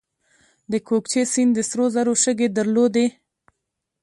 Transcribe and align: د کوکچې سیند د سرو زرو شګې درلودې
د 0.71 0.73
کوکچې 0.87 1.21
سیند 1.33 1.51
د 1.55 1.59
سرو 1.69 1.85
زرو 1.95 2.13
شګې 2.23 2.47
درلودې 2.57 3.07